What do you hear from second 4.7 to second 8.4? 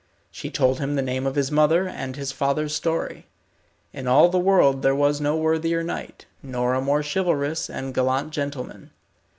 there was no worthier knight, nor a more chivalrous and gallant